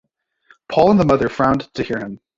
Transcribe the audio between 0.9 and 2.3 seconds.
the mother frowned to hear him.